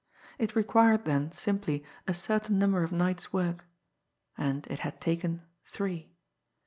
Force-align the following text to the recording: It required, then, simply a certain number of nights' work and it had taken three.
It 0.39 0.55
required, 0.55 1.05
then, 1.05 1.31
simply 1.31 1.83
a 2.07 2.13
certain 2.15 2.57
number 2.57 2.81
of 2.81 2.91
nights' 2.91 3.31
work 3.31 3.65
and 4.35 4.65
it 4.65 4.79
had 4.79 4.99
taken 4.99 5.43
three. 5.63 6.09